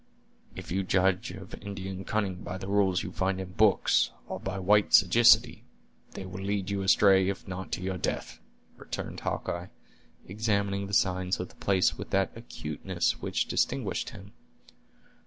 "If 0.55 0.71
you 0.71 0.81
judge 0.81 1.29
of 1.29 1.53
Indian 1.61 2.05
cunning 2.05 2.41
by 2.41 2.57
the 2.57 2.67
rules 2.67 3.03
you 3.03 3.11
find 3.11 3.39
in 3.39 3.51
books, 3.51 4.09
or 4.27 4.39
by 4.39 4.57
white 4.57 4.95
sagacity, 4.95 5.63
they 6.13 6.25
will 6.25 6.41
lead 6.41 6.71
you 6.71 6.81
astray, 6.81 7.29
if 7.29 7.47
not 7.47 7.71
to 7.73 7.83
your 7.83 7.99
death," 7.99 8.39
returned 8.77 9.19
Hawkeye, 9.19 9.67
examining 10.27 10.87
the 10.87 10.95
signs 10.95 11.39
of 11.39 11.49
the 11.49 11.55
place 11.57 11.99
with 11.99 12.09
that 12.09 12.31
acuteness 12.35 13.21
which 13.21 13.45
distinguished 13.47 14.09
him. 14.09 14.31